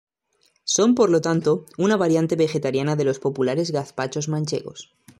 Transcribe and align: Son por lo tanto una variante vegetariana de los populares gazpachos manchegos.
Son 0.63 0.95
por 0.95 1.11
lo 1.11 1.21
tanto 1.21 1.67
una 1.77 1.95
variante 1.95 2.35
vegetariana 2.35 2.95
de 2.95 3.03
los 3.03 3.19
populares 3.19 3.69
gazpachos 3.69 4.29
manchegos. 4.29 4.95